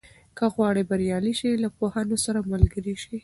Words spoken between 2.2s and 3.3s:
سره ملګری شه.